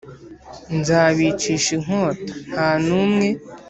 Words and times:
Nzabicisha 0.77 1.69
inkota 1.77 2.31
nta 2.49 2.69
n 2.85 2.87
umwe 3.03 3.27